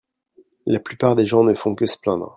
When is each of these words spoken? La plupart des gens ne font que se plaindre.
La 0.65 0.79
plupart 0.79 1.15
des 1.15 1.27
gens 1.27 1.43
ne 1.43 1.53
font 1.53 1.75
que 1.75 1.85
se 1.85 1.95
plaindre. 1.95 2.29